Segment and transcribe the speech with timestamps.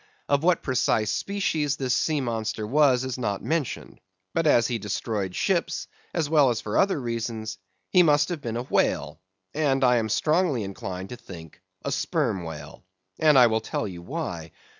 [0.27, 4.01] Of what precise species this sea monster was, is not mentioned.
[4.33, 7.59] But as he destroyed ships, as well as for other reasons,
[7.91, 9.21] he must have been a whale;
[9.53, 12.83] and I am strongly inclined to think a sperm whale.
[13.19, 14.51] And I will tell you why.